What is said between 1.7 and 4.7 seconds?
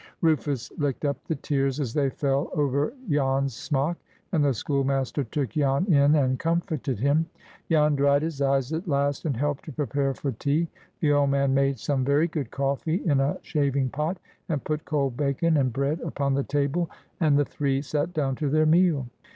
as they fell over Jan's smock, and the